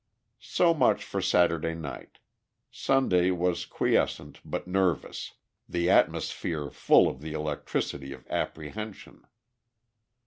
So 0.49 0.73
much 0.73 1.03
for 1.03 1.21
Saturday 1.21 1.75
night. 1.75 2.17
Sunday 2.71 3.29
was 3.29 3.67
quiescent 3.67 4.41
but 4.43 4.65
nervous 4.67 5.33
the 5.69 5.91
atmosphere 5.91 6.71
full 6.71 7.07
of 7.07 7.21
the 7.21 7.33
electricity 7.33 8.11
of 8.11 8.25
apprehension. 8.27 9.21